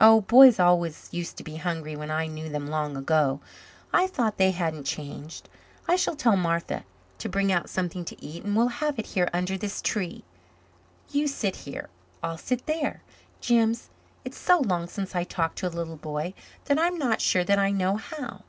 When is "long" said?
2.68-2.96, 14.60-14.88